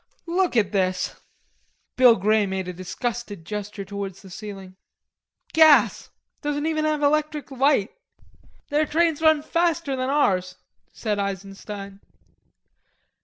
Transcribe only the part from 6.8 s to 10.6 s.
have electric light." "Their trains run faster than ours,"